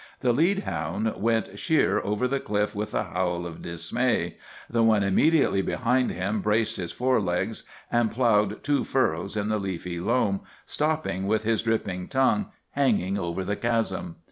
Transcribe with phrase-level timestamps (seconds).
[0.21, 5.03] The lead hound went sheer over the cliff with a howl of dismay; the one
[5.03, 10.41] immediately behind him braced his fore legs and ploughed two furrows in the leafy loam,
[10.65, 14.15] stopping with his dripping tongue hanging over the chasm.